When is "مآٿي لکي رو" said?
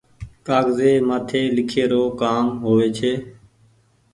1.07-2.03